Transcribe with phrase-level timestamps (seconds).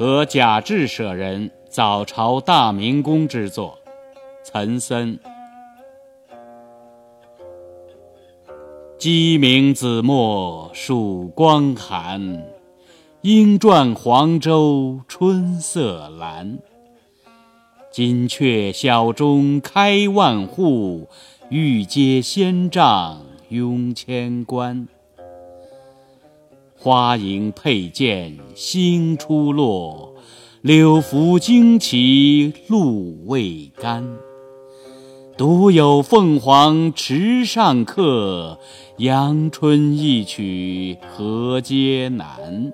[0.00, 3.78] 和贾至舍人早朝大明宫之作，
[4.42, 5.18] 岑参。
[8.96, 12.46] 鸡鸣子墨曙光寒，
[13.20, 16.56] 莺啭黄州春色阑。
[17.92, 21.10] 金阙小钟开万户，
[21.50, 24.88] 玉阶仙帐拥千官。
[26.82, 30.14] 花影佩剑星出落，
[30.62, 34.02] 柳拂旌旗露未干。
[35.36, 38.58] 独有凤凰池上客，
[38.96, 42.72] 阳春一曲何嗟难。